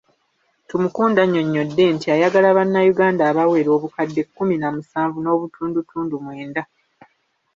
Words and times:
Tumukunde 0.67 1.19
annyonnyodde 1.25 1.83
nti 1.95 2.07
ayagala 2.15 2.49
bannayuganda 2.57 3.21
abawera 3.31 3.69
obukadde 3.77 4.21
kumi 4.35 4.55
na 4.57 4.67
musanvu 4.75 5.17
n'obutundutundu 5.21 6.15
mwenda. 6.23 6.61